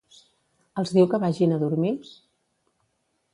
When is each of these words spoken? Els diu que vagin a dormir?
Els 0.81 0.93
diu 0.95 1.09
que 1.11 1.19
vagin 1.25 1.53
a 1.59 1.59
dormir? 1.65 1.93